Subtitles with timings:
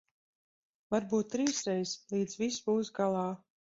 [0.95, 3.29] Varbūt trīsreiz, līdz viss būs galā.